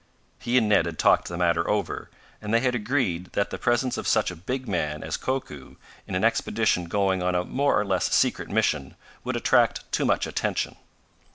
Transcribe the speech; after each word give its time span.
He 0.39 0.57
and 0.57 0.67
Ned 0.67 0.87
had 0.87 0.97
talked 0.97 1.27
the 1.27 1.37
matter 1.37 1.69
over, 1.69 2.09
and 2.41 2.51
they 2.51 2.61
had 2.61 2.73
agreed 2.73 3.25
that 3.33 3.51
the 3.51 3.59
presence 3.59 3.99
of 3.99 4.07
such 4.07 4.31
a 4.31 4.35
big 4.35 4.67
man 4.67 5.03
as 5.03 5.15
Koku, 5.15 5.75
in 6.07 6.15
an 6.15 6.23
expedition 6.23 6.85
going 6.85 7.21
on 7.21 7.35
a 7.35 7.45
more 7.45 7.79
or 7.79 7.85
less 7.85 8.11
secret 8.11 8.49
mission, 8.49 8.95
would 9.23 9.35
attract 9.35 9.83
too 9.91 10.05
much 10.05 10.25
attention. 10.25 10.75